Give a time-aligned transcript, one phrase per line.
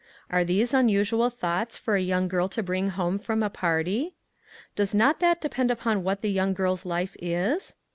[0.31, 4.15] Are these unusual thoughts for a young girl to bring home from a party?
[4.75, 7.75] Does not that de pend upon what the young girl's life is